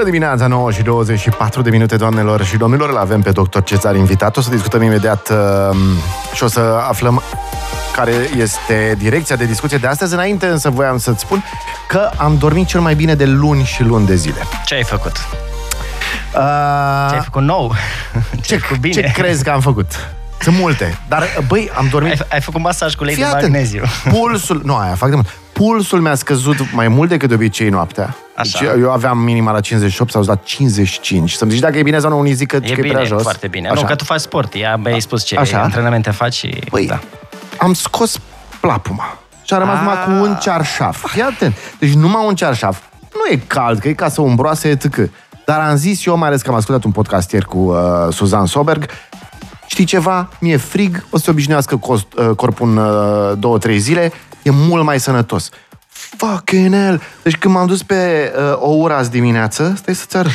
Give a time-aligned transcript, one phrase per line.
[0.00, 2.88] Bună dimineața, 9 și 24 de minute, doamnelor și domnilor.
[2.88, 4.36] Îl avem pe doctor Cezar invitat.
[4.36, 5.76] O să discutăm imediat uh,
[6.34, 7.22] și o să aflăm
[7.92, 10.14] care este direcția de discuție de astăzi.
[10.14, 11.44] Înainte însă voiam să-ți spun
[11.88, 14.46] că am dormit cel mai bine de luni și luni de zile.
[14.64, 15.12] Ce ai făcut?
[16.34, 17.74] Uh, Ce ai făcut nou?
[18.30, 18.94] Ce, ce, ai făcut bine?
[18.94, 20.08] ce crezi că am făcut?
[20.38, 20.98] Sunt multe.
[21.08, 22.12] Dar, băi, am dormit...
[22.12, 23.42] Ai, ai făcut masaj cu lei Fii de atent.
[23.42, 23.82] magneziu.
[24.10, 24.60] Pulsul...
[24.64, 25.28] Nu, aia fac de mult.
[25.64, 28.16] Pulsul mi-a scăzut mai mult decât de obicei noaptea.
[28.36, 28.58] Așa.
[28.60, 31.32] Deci eu aveam minima la 58, s-au dat 55.
[31.32, 33.04] Să-mi zici dacă e bine sau nu, unii zic că, E că e bine, prea
[33.04, 33.22] jos.
[33.22, 33.68] foarte bine.
[33.68, 33.80] Așa.
[33.80, 34.54] Nu, că tu faci sport.
[34.54, 35.62] Ia, mi-ai spus ce Așa.
[35.62, 36.46] antrenamente faci și...
[36.70, 37.00] Păi, da.
[37.58, 38.18] am scos
[38.60, 39.18] plapuma.
[39.42, 39.80] Și a rămas Ah.
[39.82, 41.08] numai cu un cearșaf.
[41.10, 41.54] Fii atent.
[41.78, 42.78] Deci numai un cearșaf.
[43.12, 45.10] Nu e cald, că e ca să umbroase, etc.
[45.44, 47.76] Dar am zis eu, mai ales că am ascultat un podcast ieri cu uh,
[48.12, 48.86] Suzan Soberg,
[49.66, 50.28] știi ceva?
[50.40, 54.50] Mi-e frig, o să se obișnuiască cost, uh, corpul în uh, două, trei zile, e
[54.50, 55.48] mult mai sănătos.
[55.88, 57.00] Fucking hell!
[57.22, 60.32] Deci când m-am dus pe uh, o ora azi dimineață, stai să-ți arăt,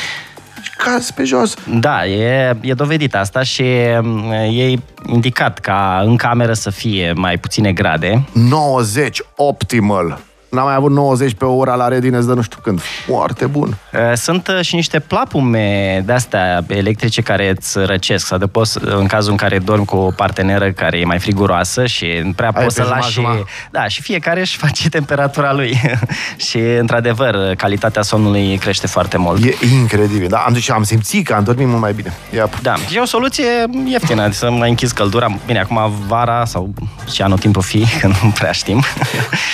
[0.62, 1.56] și caz pe jos.
[1.80, 3.64] Da, e, e dovedit asta și
[4.02, 4.76] m, e
[5.06, 8.26] indicat ca în cameră să fie mai puține grade.
[8.32, 10.20] 90, optimal.
[10.56, 12.82] N-am mai avut 90 pe o ora la Redines de nu știu când.
[12.82, 13.78] Foarte bun.
[13.94, 19.08] Uh, Sunt uh, și niște plapume de-astea electrice care îți răcesc sau de poți, în
[19.08, 22.64] cazul în care dormi cu o parteneră care e mai friguroasă și nu prea Ai
[22.64, 23.12] poți pe să lași...
[23.12, 23.44] jumătate.
[23.72, 25.82] Da, și fiecare își face temperatura lui.
[26.48, 29.44] și, într-adevăr, calitatea somnului crește foarte mult.
[29.46, 30.28] E incredibil.
[30.28, 32.14] Da, am, deci am simțit că am dormit mult mai bine.
[32.36, 32.50] Ia.
[32.62, 33.46] Da, și e o soluție
[33.88, 35.28] ieftină, să mai închizi căldura.
[35.46, 36.74] Bine, acum vara sau
[37.14, 38.84] și anotimpul fi, că nu prea știm.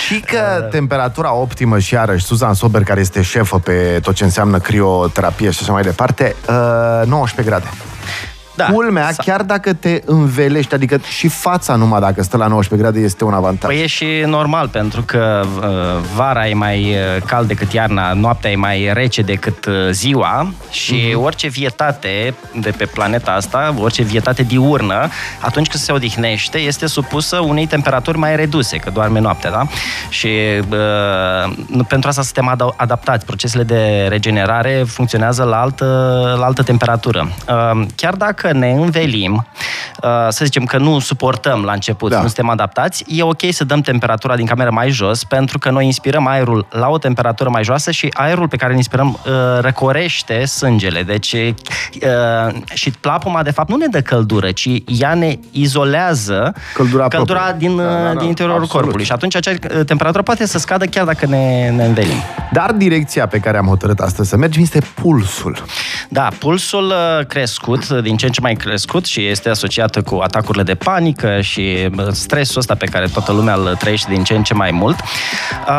[0.08, 4.59] Și că temperatura optimă și iarăși Suzan Sober, care este șefă pe tot ce înseamnă
[4.59, 7.66] crioterapie și așa mai departe, uh, 19 grade.
[8.56, 12.88] Da, Culmea, sa- chiar dacă te învelești, adică și fața numai dacă stă la 19
[12.89, 13.69] grade, este un avantaj.
[13.73, 15.66] Păi e și normal, pentru că uh,
[16.16, 21.09] vara e mai uh, cald decât iarna, noaptea e mai rece decât uh, ziua și
[21.13, 21.23] Mhm.
[21.23, 25.07] orice vietate de pe planeta asta, orice vietate diurnă,
[25.39, 29.68] atunci când se odihnește, este supusă unei temperaturi mai reduse, că doarme noaptea, da?
[30.09, 30.28] Și
[30.69, 33.25] uh, nu- pentru asta suntem ad- adaptați.
[33.25, 35.85] Procesele de regenerare funcționează la altă,
[36.39, 37.28] la altă temperatură.
[37.50, 39.47] Uh, chiar dacă ne învelim,
[40.03, 42.16] uh, să zicem că nu suportăm la început, Da.
[42.18, 45.85] nu suntem adaptați, e ok să dăm temperatura din cameră mai jos, pentru că noi
[45.85, 50.46] inspirăm aerul la o temperatură mai joasă și aerul pe care îl inspirăm uh, răcorește
[50.46, 51.03] sângele.
[51.03, 57.07] Deci, uh, și plapuma, de fapt, nu ne dă căldură, ci ea ne izolează Căldura
[57.07, 57.68] căldura proprie.
[57.68, 58.81] din, Da, da, uh, da, din interiorul absolut.
[58.84, 59.06] corpului.
[59.06, 62.18] Și atunci acea uh, temperatură poate să scadă chiar dacă ne, ne învelim.
[62.51, 65.63] Dar direcția pe care am hotărât astăzi să mergem este pulsul.
[66.09, 70.64] Da, pulsul uh, crescut, din ce în ce mai crescut și este asociat cu atacurile
[70.64, 74.44] de panică și uh, stresul ăsta pe care toată lumea îl trăiește din ce în
[74.44, 75.00] ce mai mult.
[75.00, 75.74] Uh,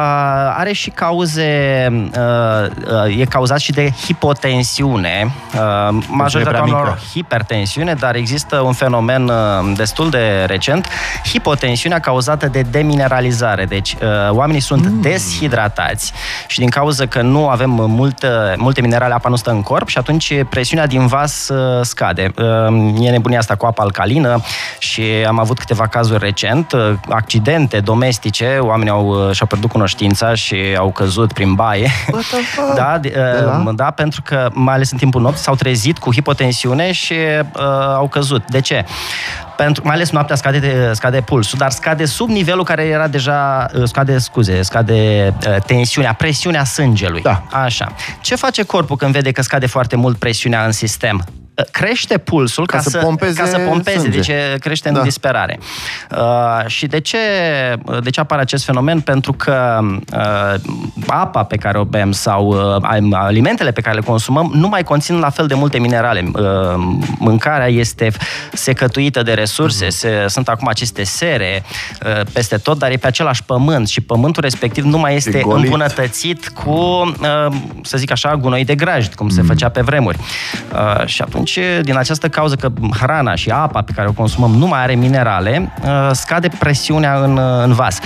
[0.56, 1.86] Are și cauze,
[2.16, 2.70] uh,
[3.06, 5.34] uh, e cauzat și de hipotensiune.
[5.54, 6.76] Uh, Majoritatea prea mică.
[6.76, 10.88] oamenilor hipertensiune, dar există un fenomen uh, destul de recent,
[11.24, 13.64] hipotensiunea cauzată de demineralizare.
[13.64, 15.00] Deci uh, oamenii sunt Mm.
[15.00, 16.12] deshidratați
[16.46, 19.98] și din cauza că nu avem multe, multe minerale, apa nu stă în corp și
[19.98, 22.32] atunci presiunea din vas uh, scade.
[22.42, 24.40] Uh, E nebunia asta cu apa alcalină
[24.78, 30.34] și am avut câteva cazuri recent, uh, accidente domestice, oamenii au, uh, și-au pierdut cunoștința
[30.34, 31.90] și au căzut prin baie.
[32.12, 32.74] What the fuck?
[32.74, 33.62] Da, de, De la?
[33.66, 37.62] uh, da, pentru că mai ales în timpul nopții s-au trezit cu hipotensiune și uh,
[37.94, 38.50] au căzut.
[38.50, 38.84] De ce?
[39.62, 43.82] Pentru, mai ales noaptea scade, scade pulsul, dar scade sub nivelul care era deja, uh,
[43.84, 47.22] scade, scuze, scade uh, tensiunea, presiunea sângelui.
[47.22, 47.42] Da.
[47.50, 47.92] Așa.
[48.20, 51.16] Ce face corpul când vede că scade foarte mult presiunea în sistem?
[51.26, 54.16] Uh, Crește pulsul Ca ca, să să, pompeze ca să pompeze, sânge.
[54.16, 55.00] deci e- crește în Da.
[55.02, 55.58] disperare.
[56.10, 57.18] Uh, și de ce,
[58.02, 59.00] de ce apare acest fenomen?
[59.00, 59.78] Pentru că
[60.16, 60.54] uh,
[61.06, 65.18] apa pe care o bem sau uh, alimentele pe care le consumăm nu mai conțin
[65.18, 66.30] la fel de multe minerale.
[66.34, 66.42] Uh,
[67.18, 68.10] mâncarea este
[68.52, 69.51] secătuită de resurse,
[69.88, 71.64] se, sunt acum aceste sere
[72.06, 75.64] uh, peste tot, dar e pe același pământ și pământul respectiv nu mai este golit.
[75.64, 80.18] îmbunătățit cu, uh, să zic așa, gunoi de grajd, cum se făcea pe vremuri.
[80.72, 82.68] Uh, și atunci, din această cauză că
[83.00, 87.36] hrana și apa pe care o consumăm nu mai are minerale, uh, scade presiunea în,
[87.36, 87.98] uh, în vas.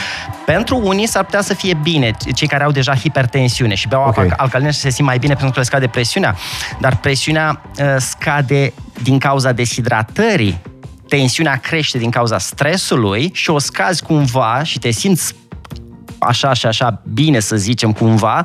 [0.45, 4.19] Pentru unii s-ar putea să fie bine, cei care au deja hipertensiune și beau Ok.
[4.19, 6.37] apa alcalină și se simt mai bine pentru că le scade presiunea,
[6.81, 8.73] dar presiunea uh, scade
[9.03, 10.61] din cauza deshidratării,
[11.09, 15.35] tensiunea crește din cauza stresului și o scazi cumva și te simți
[16.19, 18.45] așa și așa bine, să zicem, cumva,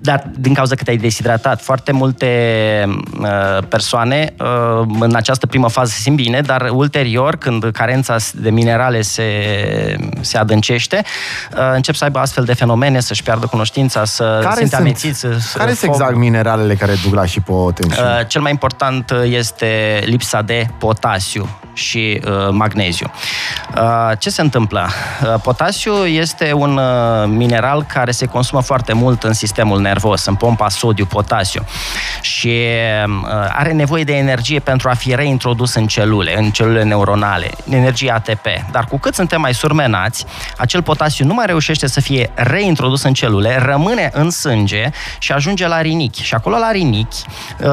[0.00, 1.62] dar din cauza că te-ai deshidratat.
[1.62, 2.28] Foarte multe
[3.20, 8.50] uh, persoane uh, în această primă fază se simt bine, dar ulterior, când carența de
[8.50, 9.24] minerale se,
[10.20, 11.02] se adâncește,
[11.52, 15.26] uh, încep să aibă astfel de fenomene, să-și piardă cunoștința, să Care simte sunt, amețiți.
[15.56, 18.08] care sunt exact mineralele care duc la hipotensiune?
[18.08, 23.10] Uh, cel mai important este lipsa de potasiu și uh, magneziu.
[23.76, 24.88] Uh, ce se întâmplă?
[25.22, 26.82] Uh, potasiu este un uh,
[27.26, 31.64] mineral care se consumă foarte mult în sistemul nervos, în pompa sodiu-potasiu
[32.20, 32.48] și
[33.06, 38.10] uh, are nevoie de energie pentru a fi reintrodus în celule, în celule neuronale, energie
[38.10, 38.46] ATP.
[38.70, 40.24] Dar cu cât suntem mai surmenați,
[40.56, 45.68] acel potasiu nu mai reușește să fie reintrodus în celule, rămâne în sânge și ajunge
[45.68, 46.22] la rinichi.
[46.22, 47.22] Și acolo la rinichi
[47.60, 47.68] uh,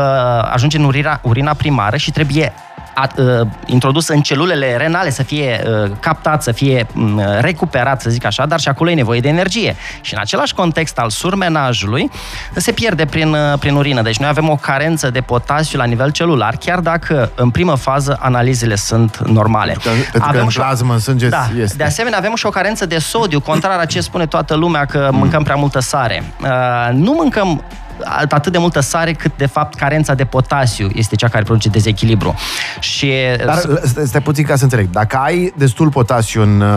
[0.51, 2.53] ajunge în urina, urina primară și trebuie
[2.93, 8.09] a, uh, introdus în celulele renale să fie uh, captat, să fie uh, recuperat, să
[8.09, 9.75] zic așa, dar și acolo e nevoie de energie.
[10.01, 12.11] Și în același context al surmenajului
[12.55, 14.01] se pierde prin, uh, prin urină.
[14.01, 18.17] Deci noi avem o carență de potasiu la nivel celular, chiar dacă în primă fază
[18.21, 19.71] analizele sunt normale.
[19.83, 21.47] Pentru că, pentru avem că în și o- plasmă, în sânge da.
[21.57, 21.77] este.
[21.77, 25.09] De asemenea, avem și o carență de sodiu, contrar a ce spune toată lumea că
[25.11, 26.23] mâncăm prea multă sare.
[26.41, 26.49] Uh,
[26.93, 27.63] nu mâncăm
[28.29, 32.35] atât de multă sare cât de fapt carența de potasiu este cea care produce dezechilibru.
[32.79, 33.11] Și
[33.45, 34.89] Dar stai, stai puțin ca să înțeleg.
[34.89, 36.67] Dacă ai destul potasiu în uh,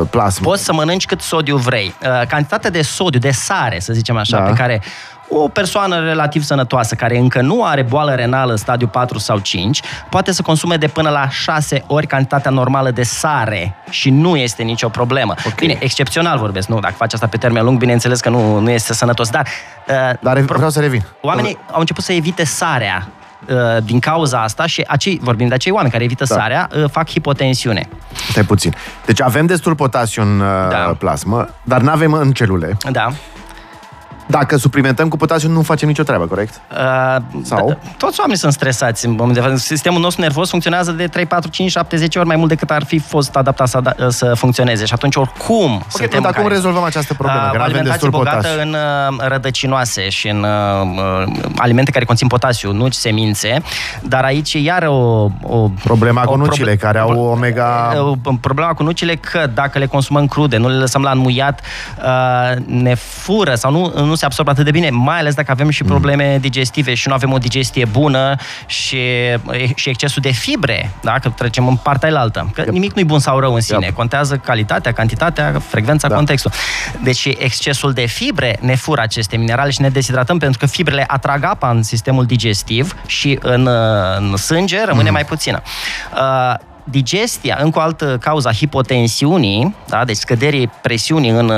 [0.00, 1.94] uh, plasmă, poți să mănânci cât sodiu vrei.
[2.02, 4.42] Uh, Cantitatea de sodiu, de sare, să zicem așa, Da.
[4.42, 4.82] pe care
[5.28, 9.80] o persoană relativ sănătoasă care încă nu are boală renală stadiu 4 sau 5
[10.10, 14.62] poate să consume de până la 6 ori cantitatea normală de sare și nu este
[14.62, 15.34] nicio problemă.
[15.46, 15.54] Ok.
[15.54, 18.94] Bine, excepțional vorbesc, nu, dacă faci asta pe termen lung, bineînțeles că nu, nu este
[18.94, 19.46] sănătos, dar
[19.88, 21.04] uh, dar vreau să revin.
[21.20, 23.08] Oamenii au început să evite sarea
[23.48, 26.34] uh, din cauza asta și acei, vorbim de acei oameni care evită Da.
[26.34, 27.88] sarea, uh, fac hipotensiune.
[28.30, 28.74] Stai puțin.
[29.06, 30.94] Deci avem destul potasiu în uh, Da.
[30.98, 32.76] plasmă, dar nu avem în celule.
[32.90, 33.12] Da.
[34.26, 36.60] Dacă suplimentăm cu potasiu, nu facem nicio treabă, corect?
[36.70, 37.68] Uh, Sau?
[37.68, 39.56] da, Toți oamenii sunt stresați în moment de față.
[39.56, 42.84] Sistemul nostru nervos funcționează de 3, 4, 5, 7, 10 ori mai mult decât ar
[42.84, 44.84] fi fost adaptat să, ada- să funcționeze.
[44.84, 47.40] Și atunci, oricum, Ok, suntem dar în cum care- rezolvăm această problemă?
[47.42, 48.60] Uh, Că o nu avem alimentație destul bogată potasiu.
[48.62, 48.76] în
[49.18, 53.62] uh, rădăcinoase și în uh, uh, alimente care conțin potasiu, nuci, semințe,
[54.02, 55.30] dar aici e iar o...
[55.42, 57.92] o Problema cu o nucile, care au omega...
[58.24, 61.60] Uh, Problema cu nucile că dacă le consumăm crude, nu le lăsăm la înmuiat,
[62.02, 65.70] uh, ne fură sau nu, nu se absorbă atât de bine, mai ales dacă avem
[65.70, 65.88] și Mm.
[65.88, 68.34] probleme digestive și nu avem o digestie bună
[68.66, 68.98] și,
[69.74, 71.12] și excesul de fibre, da?
[71.18, 72.50] că trecem în partea elaltă.
[72.54, 73.94] Că nimic nu-i bun sau rău în sine, Yep.
[73.94, 76.14] contează calitatea, cantitatea, frecvența, Da.
[76.14, 76.50] contextul.
[77.02, 81.44] Deci excesul de fibre ne fură aceste minerale și ne deshidratăm pentru că fibrele atrag
[81.44, 83.68] apa în sistemul digestiv și în,
[84.16, 85.62] în sânge rămâne mai puțină.
[86.14, 86.54] Uh,
[86.90, 91.50] digestia, încă o altă cauza hipotensiunii, da, deci scăderii presiunii în,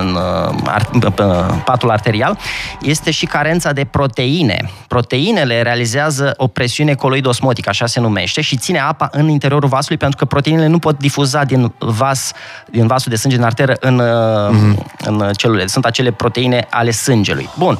[0.00, 0.18] în,
[0.66, 1.22] ar, pe
[1.64, 2.38] patul arterial,
[2.82, 4.70] este și carența de proteine.
[4.88, 10.18] Proteinele realizează o presiune coloidosmotică, așa se numește, și ține apa în interiorul vasului, pentru
[10.18, 12.32] că proteinele nu pot difuza din vas,
[12.70, 15.04] din vasul de sânge, din arteră, în, mm-hmm.
[15.04, 15.66] în celule.
[15.66, 17.48] Sunt acele proteine ale sângelui.
[17.58, 17.78] Bun.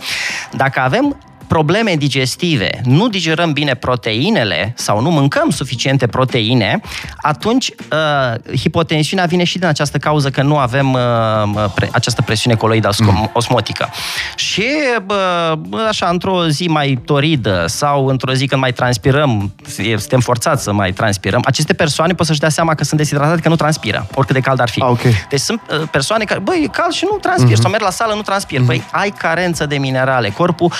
[0.50, 6.80] Dacă avem probleme digestive, nu digerăm bine proteinele sau nu mâncăm suficiente proteine,
[7.16, 11.00] atunci uh, hipotensiunea vine și din această cauză că nu avem uh,
[11.74, 13.30] pre- această presiune coloidă mm.
[13.32, 13.88] osmotică.
[14.36, 14.66] Și
[15.08, 15.58] uh,
[15.88, 20.72] așa, într-o zi mai toridă sau într-o zi când mai transpirăm, e- suntem forțați să
[20.72, 24.34] mai transpirăm, aceste persoane pot să-și dea seama că sunt deshidratate, că nu transpiră, oricât
[24.34, 24.80] de cald ar fi.
[24.80, 25.02] Ah, ok.
[25.28, 27.60] Deci sunt uh, persoane care, băi, e cald și nu transpir, mm-hmm.
[27.60, 28.60] sau merg la sală, nu transpir.
[28.60, 28.66] Mm-hmm.
[28.66, 30.28] Băi, ai carență de minerale.
[30.28, 30.72] Corpul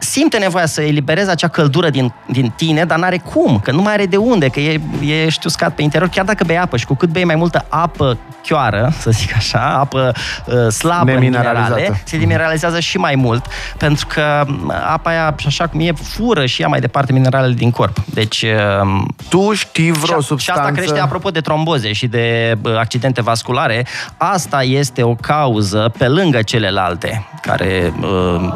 [0.00, 3.92] simte nevoia să elibereze acea căldură din, din tine, dar n-are cum, că nu mai
[3.92, 6.94] are de unde, că e, ești uscat pe interior, chiar dacă bei apă și cu
[6.94, 10.12] cât bei mai multă apă chioară, să zic așa, apă
[10.46, 11.74] uh, slabă în Nemineralizată.
[11.74, 16.46] minerale, se demineralizează și mai mult, pentru că m, apa aia, așa cum e, fură
[16.46, 17.96] și ea mai departe mineralele din corp.
[18.04, 18.42] Deci...
[18.42, 20.60] Uh, Tu știi vreo și, substanță...
[20.60, 25.92] și asta crește, apropo de tromboze și de bă, accidente vasculare, asta este o cauză
[25.98, 28.52] pe lângă celelalte care uh,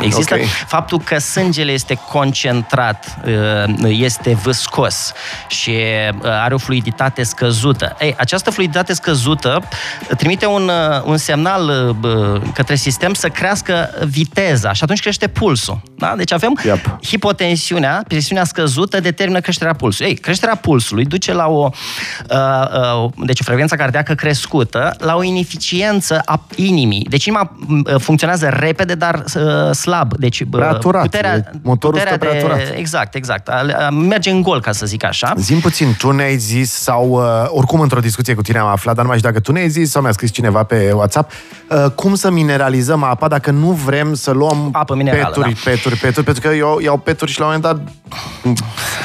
[0.00, 0.34] există.
[0.34, 0.40] Ok.
[0.66, 5.12] Faptul că sângele este concentrat, uh, este viscos
[5.48, 7.96] și uh, are o fluiditate scăzută.
[8.00, 9.68] Ei, această fluiditate scăzută
[10.16, 15.26] trimite un, uh, un semnal uh, bă, către sistem să crească viteza și atunci crește
[15.26, 15.80] pulsul.
[15.96, 16.14] Da?
[16.16, 16.98] Deci avem Yep.
[17.04, 20.10] hipotensiunea, presiunea scăzută determină creșterea pulsului.
[20.10, 21.70] Ei, creșterea pulsului duce la o,
[22.30, 27.06] uh, uh, deci o frecvență cardiacă crescută, la o ineficiență a inimii.
[27.08, 30.16] Deci inima uh, funcționează repede, dar uh, slab.
[30.16, 32.78] Deci Deci Prea turat, puterea, e- motorul puterea stă prea de, turat.
[32.78, 33.48] Exact, exact.
[33.48, 35.32] A- a- Merge în gol, ca să zic așa.
[35.36, 39.02] Zim puțin, tu ne-ai zis sau, uh, oricum într-o discuție cu tine am aflat, dar
[39.04, 41.32] nu mai știu dacă tu ne-ai zis sau mi-a scris cineva pe WhatsApp,
[41.70, 45.70] uh, cum să mineralizăm apa dacă nu vrem să luăm Apă minerală, peturi, da.
[45.70, 47.92] peturi, peturi, pentru că eu iau peturi și la un moment dat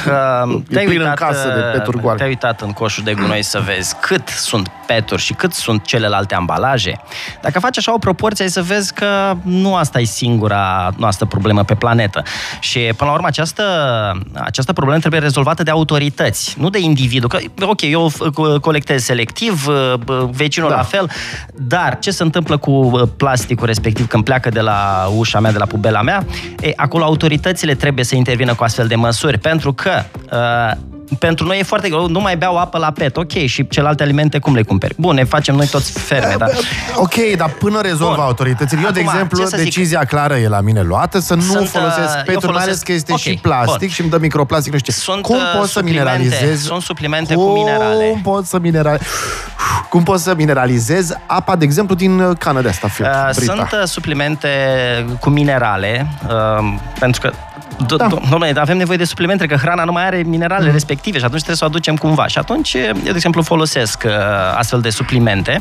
[0.06, 2.16] Uh, te-ai plin în uitat, casă de uh, peturi goale.
[2.16, 6.34] Te-ai uitat în coșul de gunoi să vezi cât sunt peturi și cât sunt celelalte
[6.34, 7.00] ambalaje.
[7.42, 11.62] Dacă faci așa o proporție, ai să vezi că nu asta e singura noastră problemă
[11.62, 12.22] pe planetă.
[12.60, 13.64] Și, până la urmă, această,
[14.34, 17.28] această problemă trebuie rezolvată de autorități, nu de individul.
[17.28, 20.76] Că, ok, eu f- colectez selectiv, uh, bă, vecinul Da.
[20.76, 21.10] la fel,
[21.54, 25.58] dar ce se întâmplă cu uh, plasticul respectiv când pleacă de la ușa mea, de
[25.58, 26.24] la pubela mea?
[26.60, 30.76] E, acolo autoritățile trebuie să intervină cu astfel de măsuri, pentru că uh,
[31.18, 34.38] pentru noi e foarte greu, nu mai beau apă la PET, ok, și celelalte alimente
[34.38, 34.94] cum le cumperi?
[34.98, 36.50] Bun, ne facem noi toți ferme, dar...
[36.96, 38.24] Ok, dar până rezolvă Bun.
[38.24, 38.80] autoritățile.
[38.84, 39.64] Eu, de Acum, exemplu, ce să zic?
[39.64, 42.66] decizia clară e la mine luată să nu Sunt, uh, folosesc eu peturi, mai folosesc-
[42.66, 43.88] ales că este ok, și plastic bun.
[43.88, 44.92] și îmi dă microplastic, nu știu.
[44.92, 46.62] Sunt, cum uh, poți să suplimente, mineralizezi?
[46.64, 48.08] sunt suplimente cu minerale.
[48.10, 49.10] Cum poți să mineralizezi?
[49.88, 53.54] Cum poți să mineralizezi apa, de exemplu, din uh, cană de asta, fiu, Uh, Brita?
[53.54, 54.48] sunt uh, suplimente
[55.20, 57.32] cu minerale, uh, pentru că
[57.76, 58.06] do- Da.
[58.08, 60.72] do- domnule, avem nevoie de suplimente, că hrana nu mai are minerale Mm.
[60.72, 62.26] respective și atunci trebuie să o aducem cumva.
[62.26, 64.12] Și atunci, eu, de exemplu, folosesc uh,
[64.56, 65.60] astfel de suplimente.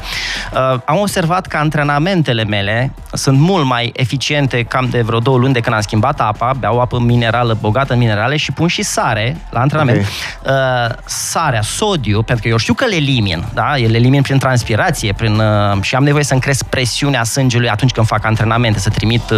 [0.54, 5.54] Uh, am observat că antrenamentele mele sunt mult mai eficiente cam de vreo două luni
[5.54, 9.38] de când am schimbat apa, beau apă minerală, bogată în minerale și pun și sare
[9.50, 9.98] la antrenament.
[10.00, 10.06] Ok.
[10.46, 13.76] Uh, sarea, sodiu, pentru că eu știu că le elimin, da?
[13.76, 18.08] Le elimin prin transpirație, prin, uh, și am nevoie să-mi cresc presiunea sângelui atunci când
[18.08, 19.38] fac antrenamente, să trimit, uh,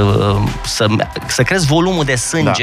[0.65, 0.85] să,
[1.27, 2.62] să cresc volumul de sânge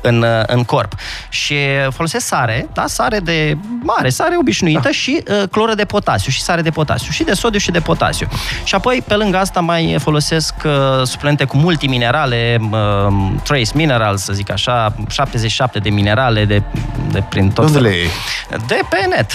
[0.00, 0.92] În, uh, în corp.
[1.28, 1.56] Și
[1.90, 2.84] folosesc sare, da?
[2.86, 4.90] Sare de mare, sare obișnuită da.
[4.90, 8.28] și uh, cloră de potasiu și sare de potasiu și de sodiu și de potasiu.
[8.64, 10.72] Și apoi, pe lângă asta, mai folosesc uh,
[11.04, 12.78] suplente cu multiminerale, uh,
[13.42, 16.62] trace minerals, să zic așa, 77 de minerale de,
[17.10, 17.90] de prin tot Unde felul.
[17.90, 18.10] le iei?
[18.66, 19.30] De pe net.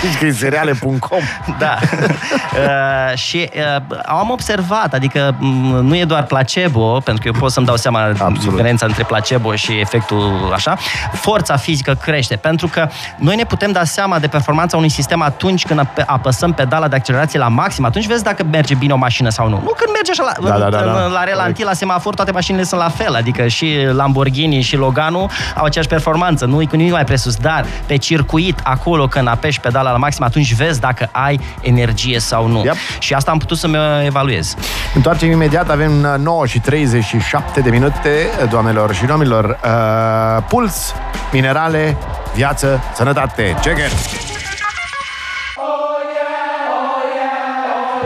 [0.00, 1.22] Zici că e cereale.com.
[1.58, 1.78] Da.
[1.90, 5.46] uh, și uh, am observat, adică m,
[5.86, 8.59] nu e doar placebo, pentru că eu pot să-mi dau seama Absolut.
[8.60, 10.76] Diferența între placebo și efectul așa,
[11.12, 15.66] forța fizică crește, pentru că noi ne putem da seama de performanța unui sistem atunci
[15.66, 19.28] când ap- apăsăm pedala de accelerație la maxim, atunci vezi dacă merge bine o mașină
[19.28, 19.60] sau nu.
[19.64, 21.06] Nu când merge așa la, Da, da, da, da.
[21.06, 25.64] la relanti, la semafor, toate mașinile sunt la fel, adică și Lamborghini și Loganu au
[25.64, 29.90] aceeași performanță, nu e cu nimic mai presus, dar pe circuit, acolo când apeși pedala
[29.90, 32.62] la maxim, atunci vezi dacă ai energie sau nu.
[32.64, 32.74] Yep.
[32.98, 34.54] Și asta am putut să-mi evaluez.
[34.94, 38.10] Întoarcem imediat, avem uh, 9 și 37 de minute,
[38.50, 39.58] doamnelor și domnilor.
[39.64, 40.94] Uh, puls,
[41.32, 41.96] minerale,
[42.34, 43.56] viață, sănătate.
[43.62, 44.28] Check it!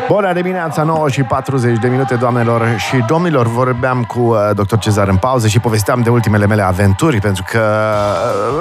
[0.09, 3.47] Bună dimineața, 9 și 40 de minute, doamnelor și domnilor.
[3.47, 4.77] Vorbeam cu uh, dr.
[4.77, 7.61] Cezar în pauză și povesteam de ultimele mele aventuri, pentru că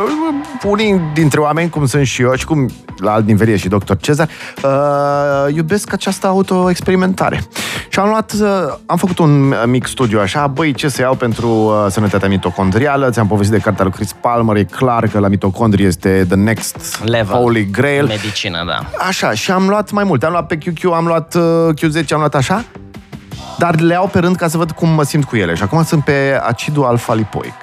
[0.06, 0.24] uh,
[0.67, 3.93] unii dintre oameni, cum sunt și eu și cum la alt nivel e și dr.
[4.01, 4.29] Cezar,
[4.63, 7.43] uh, iubesc această autoexperimentare.
[7.89, 8.48] Și am luat, uh,
[8.86, 13.10] am făcut un uh, mic studiu așa, băi, ce să iau pentru uh, sănătatea mitocondrială,
[13.10, 17.00] ți-am povestit de cartea lui Chris Palmer, e clar că la mitocondrie este the next
[17.03, 17.36] Level.
[17.36, 18.05] holy grail.
[18.05, 19.05] Medicină, da.
[19.08, 20.25] Așa, și am luat mai multe.
[20.25, 21.43] Am luat pe QQ, am luat uh,
[21.82, 22.65] Q10, am luat așa,
[23.58, 25.55] dar le iau pe rând ca să văd cum mă simt cu ele.
[25.55, 27.53] Și acum sunt pe acidul alfa-lipoic.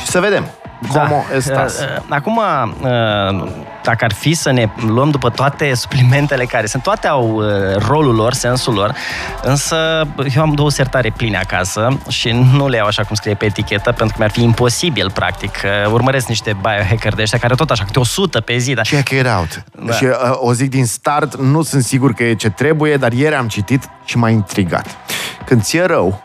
[0.00, 0.44] Și să vedem.
[0.88, 1.78] Como estas?
[1.78, 3.48] Uh, uh, Acum, uh,
[3.82, 7.44] dacă ar fi să ne luăm după toate suplimentele care sunt, toate au uh,
[7.88, 8.94] rolul lor, sensul lor,
[9.42, 9.76] însă
[10.36, 13.92] eu am două sertare pline acasă și nu le iau așa cum scrie pe etichetă,
[13.92, 15.54] pentru că mi-ar fi imposibil, practic.
[15.84, 19.08] Uh, Urmăresc niște biohacker de ăștia care tot așa, câte 100 pe zi, dar Check
[19.08, 19.64] it out.
[19.86, 19.92] Da.
[19.92, 23.34] Și uh, o zic din start, nu sunt sigur că e ce trebuie, dar ieri
[23.34, 24.86] am citit și m-a intrigat.
[25.44, 26.22] Când ți-e rău,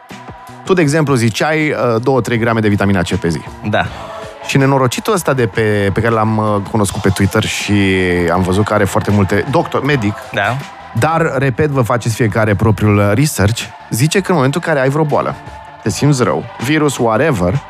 [0.66, 3.42] tu, de exemplu, ziceai uh, 2-3 grame de vitamina C pe zi.
[3.70, 3.86] da.
[4.48, 7.74] Și nenorocitul ăsta de pe, pe care l-am uh, cunoscut pe Twitter și
[8.34, 9.46] am văzut că are foarte multe...
[9.52, 10.58] Doctor, medic, Da.
[11.00, 14.90] Dar, repet, vă faceți fiecare propriul uh, research, zice că în momentul în care ai
[14.90, 15.36] vreo boală,
[15.84, 17.62] te simți rău, virus, whatever,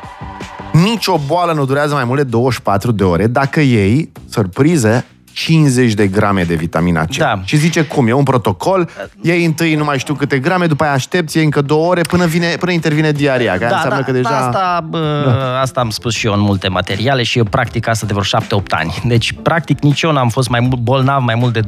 [0.72, 5.04] nicio boală nu durează mai mult de 24 de ore dacă iei, surpriză,
[5.36, 7.16] 50 de grame de vitamina C.
[7.16, 7.40] Da.
[7.44, 8.88] Și zice cum, e un protocol,
[9.20, 12.26] iei întâi nu mai știu câte grame, după aia aștepți, iei încă două ore până,
[12.26, 14.28] vine, până intervine diaria, care înseamnă că deja...
[14.28, 18.06] Da, asta, bă, asta am spus și eu în multe materiale și eu practic asta
[18.06, 19.02] de vreo 7-8 ani.
[19.04, 21.64] Deci, practic, nici eu n-am fost mai mult bolnav mai mult de 24-48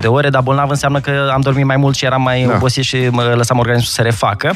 [0.00, 2.48] de ore, dar bolnav înseamnă că am dormit mai mult și eram mai Da.
[2.48, 2.54] da.
[2.54, 4.54] obosit și mă lăsam organismul să se refacă.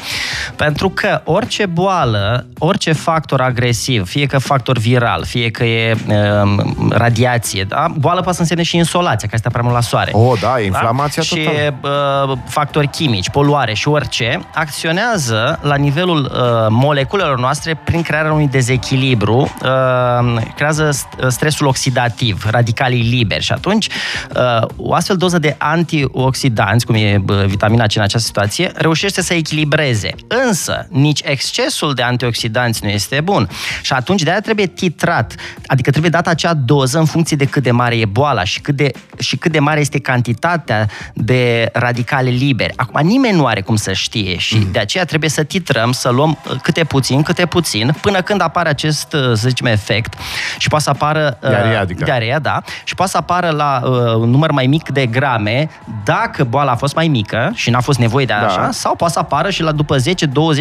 [0.57, 5.97] Pentru că orice boală, orice factor agresiv, fie că factor viral, fie că e
[6.43, 7.80] um, radiație, Da?
[7.99, 10.11] Boală poate să însemne și insolația, care stă prea mult la soare.
[10.15, 11.37] Oh, da, inflamația da?
[11.37, 11.57] totală.
[11.57, 18.33] Și uh, factori chimici, poluare și orice, acționează la nivelul uh, moleculelor noastre prin crearea
[18.33, 20.91] unui dezechilibru, uh, creează
[21.29, 23.89] stresul oxidativ, radicalii liberi și atunci
[24.37, 29.23] uh, o astfel doză de antioxidanți, cum e uh, vitamina C în această situație, reușește
[29.23, 30.15] să echilibreze.
[30.47, 33.49] Însă, nici excesul de antioxidanți nu este bun.
[33.83, 35.35] Și atunci de aia trebuie titrat,
[35.67, 38.77] adică trebuie dată acea doză în funcție de cât de mare e boala și cât
[38.77, 42.73] de, și cât de mare este cantitatea de radicale liberi.
[42.77, 44.69] Acum, nimeni nu are cum să știe și mm.
[44.73, 48.69] de aceea trebuie să titrăm, să luăm uh, câte puțin, câte puțin, până când apare
[48.69, 50.15] acest, uh, să zicem, efect
[50.59, 51.39] și poate să apară...
[51.41, 52.05] Diarea, adică.
[52.05, 52.63] Diarea, da.
[52.85, 55.71] Și poate să apară la uh, un număr mai mic de grame
[56.05, 58.71] dacă boala a fost mai mică și n-a fost nevoie de așa, da.
[58.71, 60.01] sau poate să apară și la după 10-20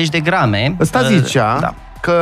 [0.10, 0.76] de grame.
[0.80, 2.18] Ăsta zicea da că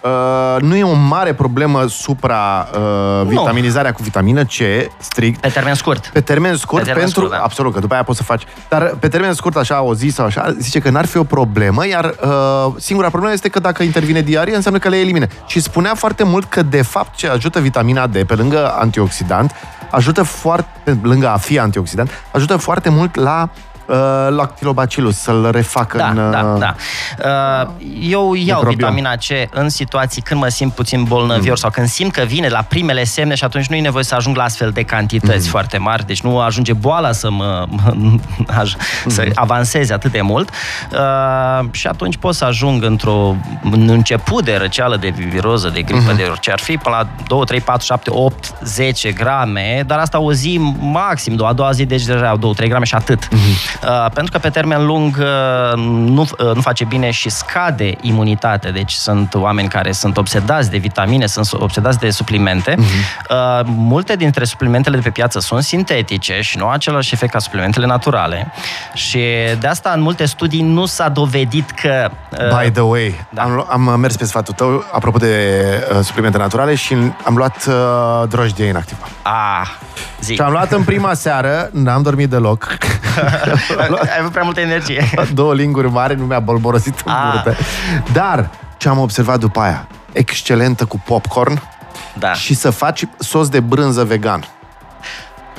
[0.00, 4.56] uh, nu e o mare problemă supra uh, vitaminizarea cu vitamină C,
[4.98, 5.40] strict.
[5.40, 6.06] Pe termen scurt.
[6.06, 7.20] Pe termen scurt, pe termen pentru...
[7.20, 7.44] Scurt, da.
[7.44, 8.42] Absolut, că după aia poți să faci...
[8.68, 11.86] Dar pe termen scurt, așa, o zi sau așa, zice că n-ar fi o problemă,
[11.86, 15.28] iar uh, singura problemă este că dacă intervine diarie, înseamnă că le elimine.
[15.46, 19.52] Și spunea foarte mult că, de fapt, ce ajută vitamina D, pe lângă antioxidant,
[19.90, 23.71] ajută foarte, pe lângă a fi antioxidant, ajută foarte mult la uh,
[24.28, 26.30] lactilobacillus, să-l refacă da, în...
[26.30, 26.74] Da, uh, da.
[27.62, 27.68] Uh,
[28.00, 28.74] eu iau microbiom.
[28.74, 31.54] vitamina C în situații când mă simt puțin bolnăvior mm.
[31.54, 34.36] sau când simt că vine la primele semne și atunci nu e nevoie să ajung
[34.36, 35.50] la astfel de cantități mm.
[35.50, 37.94] foarte mari, deci nu ajunge boala să mă, mă
[38.46, 38.74] aj,
[39.04, 39.10] mm.
[39.10, 40.50] să avanseze atât de mult
[40.92, 46.10] uh, și atunci pot să ajung într-o în început de răceală, de viroză, de gripă,
[46.10, 46.16] mm.
[46.16, 50.18] de orice ar fi, până la 2, 3, 4, 7, 8, 10 grame, dar asta
[50.18, 53.28] o zi maxim, a doua zi, deci deja 2, 3 grame și atât.
[53.30, 53.38] Mm.
[53.82, 58.70] Uh, pentru că pe termen lung uh, nu, uh, nu face bine și scade imunitatea.
[58.70, 62.74] Deci sunt oameni care sunt obsedați de vitamine, sunt obsedați de suplimente.
[62.74, 63.64] Uh-huh.
[63.64, 67.86] Multe dintre suplimentele de pe piață sunt sintetice și nu au același efect ca suplimentele
[67.86, 68.52] naturale.
[68.94, 69.20] Și
[69.60, 72.10] de asta în multe studii nu s-a dovedit că...
[72.30, 73.42] By the way, da.
[73.68, 75.36] am, am mers pe sfatul tău, apropo de
[75.92, 79.08] uh, suplimente naturale și am luat uh, drojdie inactivă.
[79.22, 79.68] Ah,
[80.20, 80.34] zi.
[80.34, 82.66] Și am luat în prima seară, n-am dormit deloc.
[84.00, 85.10] Ai avut prea multă energie.
[85.34, 87.30] Două linguri mari, nu mi-a bolborosit în ah.
[87.32, 87.60] burtă.
[88.12, 89.86] Dar, ce am observat după aia?
[90.12, 91.62] Excelentă cu popcorn
[92.18, 92.32] da.
[92.32, 94.44] și să faci sos de brânză vegan.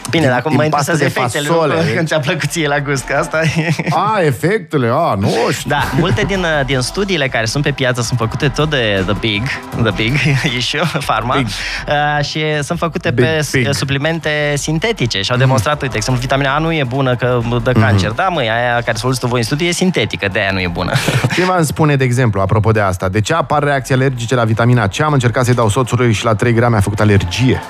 [0.09, 1.75] Bine, dar acum mă interesează efectele, fasole.
[1.75, 3.73] nu când ți-a plăcut ție la gust, că asta e...
[3.89, 5.69] A, efectele, a, nu știu.
[5.69, 9.15] Da, multe din, uh, din studiile care sunt pe piață sunt făcute tot de The
[9.19, 9.43] Big,
[9.83, 10.13] The Big
[10.57, 11.47] issue, Pharma, big.
[11.47, 13.73] Uh, și sunt făcute big, pe big.
[13.73, 15.45] suplimente sintetice și au mhm.
[15.45, 15.79] demonstrat, mm.
[15.81, 17.81] uite, exemplu, vitamina A nu e bună că dă mm.
[17.81, 18.09] cancer.
[18.09, 20.91] Da, măi, aia care solicită voi în studie e sintetică, de aia nu e bună.
[21.35, 23.09] Ce v-am spune, de exemplu, apropo de asta?
[23.09, 24.99] De ce apar reacții alergice la vitamina C?
[24.99, 27.61] Am încercat să-i dau soțului și la 3 grame a făcut alergie.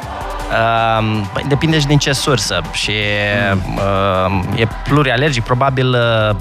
[0.54, 2.92] Uh, depinde și din ce sursă și
[3.54, 3.80] mm.
[4.54, 6.36] uh, e plurialergic, probabil uh,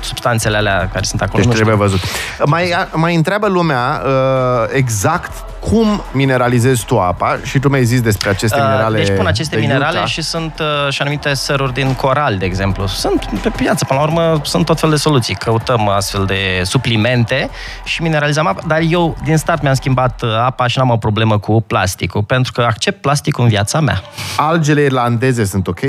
[0.00, 1.42] substanțele alea care sunt acolo.
[1.42, 2.00] Deci trebuie văzut.
[2.44, 5.32] Mai, mai întreabă lumea uh, exact
[5.70, 9.54] cum mineralizezi tu apa și tu mi-ai zis despre aceste uh, minerale Deci pun aceste
[9.54, 10.06] de minerale iuta.
[10.06, 12.86] și sunt uh, și anumite săruri din coral, de exemplu.
[12.86, 15.34] Sunt pe piață, până la urmă sunt tot fel de soluții.
[15.34, 17.50] Căutăm astfel de suplimente
[17.84, 21.38] și mineralizăm apa, dar eu din start mi-am schimbat uh, apa și n-am o problemă
[21.38, 24.02] cu plasticul, pentru că accept plasticul în viața mea.
[24.36, 25.80] Algele irlandeze sunt ok?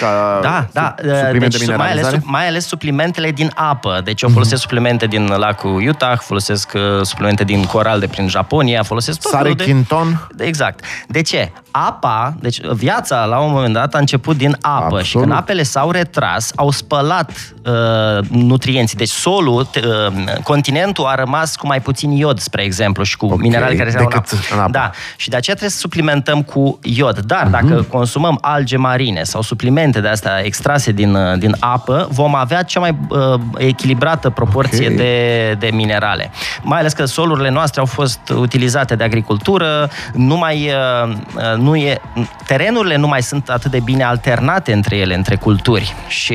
[0.00, 0.94] Ca da, da.
[1.32, 4.00] Deci, de mai, ales, mai ales suplimentele din apă.
[4.04, 4.62] Deci eu folosesc mm-hmm.
[4.62, 10.18] suplimente din lacul Utah, folosesc suplimente din coral de prin Japonia, folosesc tot Sare Quinton.
[10.36, 10.86] De, exact.
[11.08, 11.50] De ce?
[11.70, 15.04] Apa, deci viața la un moment dat a început din apă Absolut.
[15.04, 17.30] și când apele s-au retras, au spălat
[17.66, 18.96] uh, nutrienții.
[18.96, 23.38] Deci solul, uh, continentul a rămas cu mai puțin iod, spre exemplu, și cu okay.
[23.40, 24.36] minerale care erau în apă.
[24.52, 24.70] în apă.
[24.70, 24.90] Da.
[25.16, 27.18] Și de aceea trebuie să suplimentăm cu iod.
[27.18, 27.50] Dar uh-huh.
[27.50, 32.62] dacă consumăm alge marine sau suplimente de astea extrase din, uh, din apă, vom avea
[32.62, 34.96] cea mai uh, echilibrată proporție okay.
[34.96, 36.30] de, de minerale.
[36.62, 40.70] Mai ales că solurile noastre au fost utilizate de agricultură, nu mai,
[41.04, 42.00] uh, uh, nu e,
[42.46, 46.34] terenurile nu mai sunt atât de bine alternate între ele, între culturi și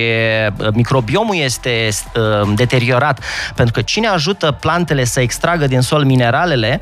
[0.60, 1.90] uh, microbiomul este
[2.56, 3.20] deteriorat,
[3.56, 6.82] pentru că cine ajută plantele să extragă din sol mineralele,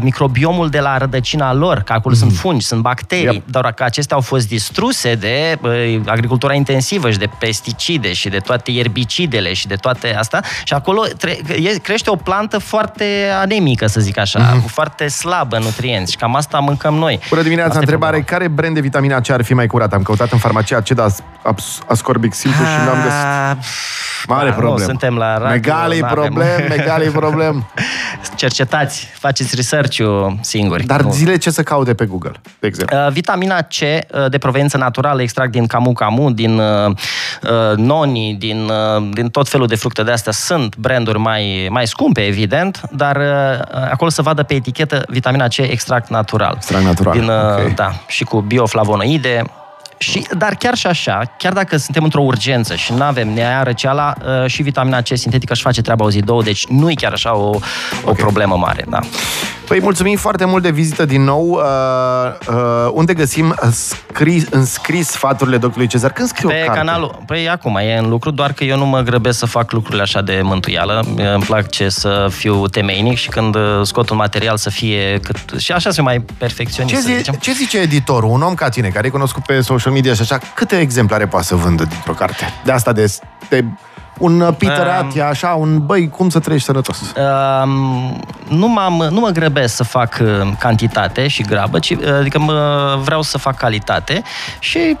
[0.00, 2.20] microbiomul de la rădăcina lor, că acolo mm.
[2.20, 3.46] sunt fungi, sunt bacterii, yep.
[3.46, 5.58] doar că acestea au fost distruse de
[5.96, 10.72] și agricultura intensivă și de pesticide și de toate ierbicidele și de toate asta și
[10.72, 13.04] acolo tre- e- crește o plantă foarte
[13.40, 14.62] anemică, să zic așa, Mhm.
[14.62, 14.70] mm-hmm.
[14.72, 17.18] foarte slabă în nutrienți și cam asta mâncăm noi.
[17.28, 18.16] Bună dimineața, Asta e întrebare.
[18.16, 18.38] problema.
[18.38, 19.92] Care brand de vitamina C ar fi mai curat?
[19.92, 23.24] Am căutat în farmacie acid as- abs- ascorbic simplu și n-am găsit.
[23.24, 23.56] Ah,
[24.28, 24.78] Mare da, problemă.
[24.78, 25.48] Nu, suntem la radio.
[25.48, 27.66] Megalii n-avem- problem, megalii problem.
[28.34, 30.84] Cercetați, faceți research-ul singuri.
[30.86, 31.10] Dar Nu.
[31.12, 32.96] zile ce să caute pe Google, de exemplu.
[32.96, 36.86] Uh, vitamina C uh, de proveniență naturală, extract din camu camu, din uh,
[37.42, 40.32] uh, noni, din, uh, din tot felul de fructe de astea.
[40.32, 45.56] Sunt branduri mai, mai scumpe, evident, dar uh, acolo să vadă pe etichetă vitamina C
[45.56, 46.52] extract natural.
[46.56, 47.74] Extract natural, Din, uh, ok.
[47.74, 49.42] Da, și cu bioflavonoide.
[49.98, 54.14] Și, dar chiar și așa, chiar dacă suntem într-o urgență și nu avem nea răceala,
[54.42, 57.12] uh, și vitamina C sintetică își face treaba o zi, două, deci nu e chiar
[57.12, 57.58] așa o, o
[58.04, 58.16] Ok.
[58.16, 58.84] problemă mare.
[58.88, 58.98] Da.
[59.68, 61.48] Păi mulțumim foarte mult de vizită din nou.
[61.48, 66.12] Uh, uh, unde găsim scris, înscris sfaturile doctorului Cezar?
[66.12, 66.78] Când scriu o Pe carte?
[66.78, 70.02] canalul, păi acum e în lucru, doar că eu nu mă grăbesc să fac lucrurile
[70.02, 71.04] așa de mântuială.
[71.34, 75.60] Îmi place să fiu temeinic și când uh, scot un material să fie cât...
[75.60, 77.34] Și așa să fiu mai perfecționist, Ce, să zi, zicem.
[77.34, 80.38] ce zice editorul, un om ca tine, care e cunoscut pe social media și așa,
[80.54, 82.44] câte exemplare poate să vândă dintr-o carte?
[82.64, 83.14] De asta de,
[83.48, 83.64] de
[84.18, 86.98] un uh, Peter Um, Atia, așa, un băi, cum să trăiești sănătos?
[87.62, 92.38] Um, nu, m-am, nu mă grăbesc să fac uh, cantitate și grabă, ci, uh, adică
[92.38, 94.22] mă, vreau să fac calitate
[94.58, 94.96] și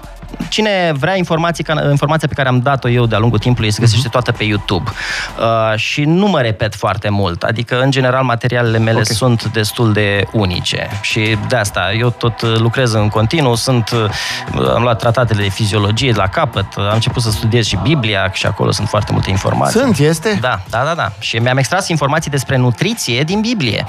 [0.48, 4.08] cine vrea informații, ca, informația pe care am dat-o eu de-a lungul timpului se găsește
[4.08, 4.90] toată pe YouTube.
[5.38, 9.02] Uh, și nu mă repet foarte mult, adică în general materialele mele Ok.
[9.02, 9.16] okay.
[9.16, 14.70] sunt destul de unice și de asta eu tot uh, lucrez în continuu, sunt, uh,
[14.74, 18.46] am luat tratatele de fiziologie de la capăt, am început să studiez și Biblia și
[18.46, 19.80] acolo sunt foarte multe informații.
[19.80, 20.38] Sunt, este?
[20.40, 21.12] Da, da, da, da.
[21.18, 23.84] Și mi-am extras informații despre nutriție din Biblie.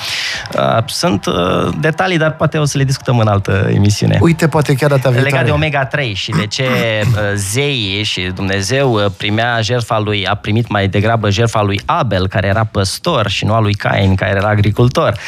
[0.55, 1.33] Uh, Sunt uh,
[1.79, 4.17] detalii, dar poate o să le discutăm în altă emisiune.
[4.21, 5.45] Uite, poate chiar data viitoare.
[5.45, 10.35] Legat de omega-3 și de ce uh, zeii și Dumnezeu uh, primea jertfa lui, a
[10.35, 14.35] primit mai degrabă jertfa lui Abel, care era păstor, și nu a lui Cain, care
[14.35, 15.19] era agricultor.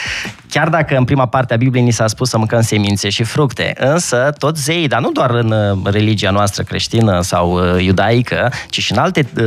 [0.49, 3.73] Chiar dacă în prima parte a Bibliei ni s-a spus să mâncăm semințe și fructe,
[3.78, 8.80] însă tot zeii, dar nu doar în uh, religia noastră creștină sau uh, iudaică, ci
[8.80, 9.43] și în alte uh,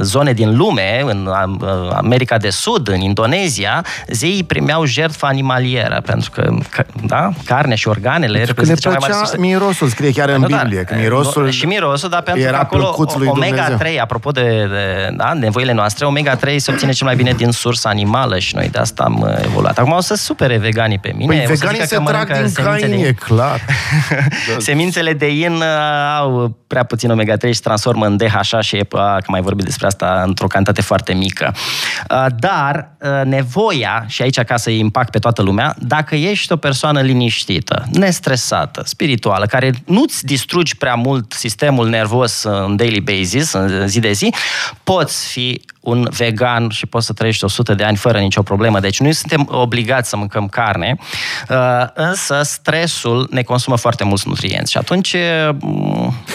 [0.00, 6.30] zone din lume, în uh, America de Sud, în Indonezia, zeii primeau jertfa animalieră, pentru
[6.30, 9.40] că, că da, carnea și organele Deci când le reprezintă cea mai mare plăcea sursă
[9.40, 12.52] mirosul, scrie chiar în nu, dar, Biblie, că mirosul nu, și mirosul, dar pentru era
[12.52, 14.00] că acolo plăcuț lui omega-3, Dumnezeu.
[14.00, 18.38] apropo de, de da, nevoile noastre, omega-3 se obține cel mai bine din sursa animală
[18.38, 19.78] și noi de asta am uh, evoluat.
[19.78, 21.34] Acum o să supere veganii pe mine.
[21.34, 23.60] Păi o să veganii zică se că trag mănâncă din semințe cain, de- e clar.
[24.58, 25.62] Semințele de in uh,
[26.18, 29.86] au prea puțin omega-3 și se transformă în DHA și EPA, că mai vorbit despre
[29.86, 31.54] asta, într-o cantitate foarte mică.
[32.10, 36.56] Uh, Dar uh, nevoia, și aici ca să impact pe toată lumea, dacă ești o
[36.56, 43.88] persoană liniștită, nestresată, spirituală, care nu-ți distrugi prea mult sistemul nervos în daily basis, în
[43.88, 44.34] zi de zi,
[44.84, 48.80] poți fi un vegan și poți să trăiești 100 de ani fără nicio problemă.
[48.80, 50.96] Deci nu suntem obligați să mâncăm carne,
[51.48, 51.56] uh,
[51.94, 54.70] însă stresul ne consumă foarte mulți nutrienți.
[54.70, 55.56] Și atunci uh,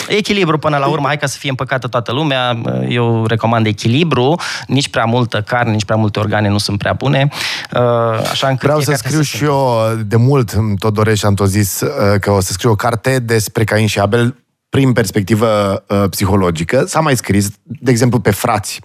[0.08, 4.40] echilibru până la urmă, hai ca să fie împăcată toată lumea, uh, eu recomand echilibru,
[4.68, 7.28] nici prea multă carne, nici prea multe organe nu sunt prea bune,
[7.72, 7.82] uh,
[8.32, 11.26] așa încât Vreau să fiecare scriu se și eu, de mult îmi tot doresc și
[11.26, 14.36] am tot zis uh, că o să scriu o carte despre Cain și Abel
[14.72, 16.84] prin perspectivă uh, psihologică.
[16.88, 18.80] S-a mai scris, de exemplu, pe frați.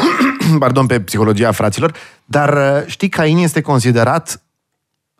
[0.58, 1.94] Pardon, pe psihologia fraților.
[2.24, 4.42] Dar uh, știi, Cain este considerat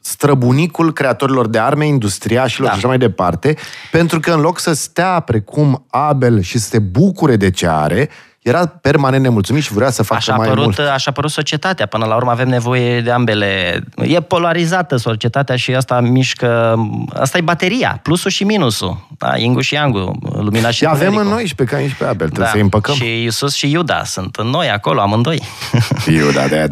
[0.00, 2.72] străbunicul creatorilor de arme, industriașilor Da.
[2.72, 3.56] și așa mai departe,
[3.90, 8.08] pentru că în loc să stea precum Abel și să se bucure de ce are,
[8.48, 10.78] era permanent nemulțumit și vrea să facă Așa a, mai apărut, mult.
[10.78, 11.86] așa a apărut societatea.
[11.86, 13.80] Până la urmă avem nevoie de ambele.
[13.96, 16.76] E polarizată societatea și asta mișcă...
[17.14, 19.06] Asta e bateria, plusul și minusul.
[19.18, 21.34] Da, yin și yang lumina și Și avem în întunericul.
[21.34, 22.50] noi și pe Cain și pe Abel, trebuie Da.
[22.50, 22.94] să-i împăcăm.
[22.94, 25.42] Și Iisus și Iuda sunt în noi acolo, amândoi.
[26.18, 26.68] Iuda de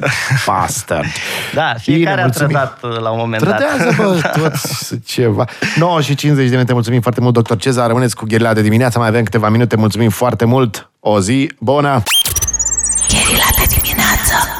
[0.46, 1.04] bastard.
[1.54, 2.48] Da, fiecare Bine, a mulțumim.
[2.48, 3.96] trădat uh, la un moment Trădează, dat.
[3.96, 5.44] bă, toți ceva.
[5.76, 7.86] 9 și 50 de minute, mulțumim foarte mult, doctor Cezar.
[7.86, 10.90] Rămâneți cu gherila de dimineață, mai avem câteva minute, mulțumim foarte mult.
[11.08, 12.02] O zi bună!
[13.08, 14.55] Chierilata dimineață!